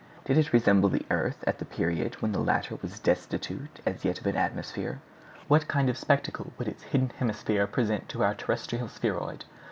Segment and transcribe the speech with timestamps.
[0.25, 4.17] Did it resemble the earth at the period when the latter was destitute as yet
[4.19, 4.99] of an atmosphere?
[5.47, 9.45] What kind of spectacle would its hidden hemisphere present to our terrestrial spheroid?